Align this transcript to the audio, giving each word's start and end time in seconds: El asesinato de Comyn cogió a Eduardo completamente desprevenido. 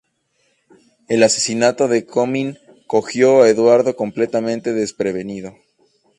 El 1.09 1.21
asesinato 1.21 1.87
de 1.87 2.07
Comyn 2.07 2.57
cogió 2.87 3.43
a 3.43 3.49
Eduardo 3.49 3.95
completamente 3.95 4.73
desprevenido. 4.73 5.55